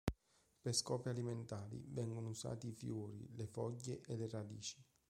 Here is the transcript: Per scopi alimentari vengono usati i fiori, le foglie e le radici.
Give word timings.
Per 0.61 0.73
scopi 0.73 1.09
alimentari 1.09 1.79
vengono 1.89 2.29
usati 2.29 2.69
i 2.69 2.73
fiori, 2.73 3.29
le 3.35 3.45
foglie 3.45 4.01
e 4.01 4.17
le 4.17 4.27
radici. 4.27 4.83